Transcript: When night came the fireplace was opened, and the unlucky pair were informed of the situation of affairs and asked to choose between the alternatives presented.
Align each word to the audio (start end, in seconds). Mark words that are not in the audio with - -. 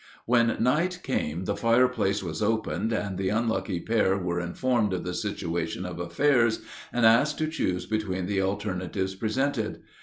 When 0.25 0.57
night 0.63 1.01
came 1.03 1.45
the 1.45 1.55
fireplace 1.55 2.23
was 2.23 2.41
opened, 2.41 2.91
and 2.91 3.19
the 3.19 3.29
unlucky 3.29 3.79
pair 3.79 4.17
were 4.17 4.39
informed 4.39 4.93
of 4.93 5.03
the 5.03 5.13
situation 5.13 5.85
of 5.85 5.99
affairs 5.99 6.61
and 6.91 7.05
asked 7.05 7.37
to 7.37 7.47
choose 7.47 7.85
between 7.85 8.25
the 8.25 8.41
alternatives 8.41 9.13
presented. 9.13 9.83